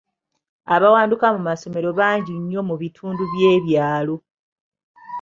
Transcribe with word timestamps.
Abawanduka 0.75 1.25
mu 1.35 1.41
masomero 1.47 1.89
bangi 1.99 2.33
nnyo 2.41 2.61
mu 2.69 2.75
bitundu 2.81 3.23
by'ebyalo. 3.33 4.15